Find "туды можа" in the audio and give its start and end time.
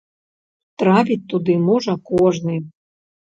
1.35-1.95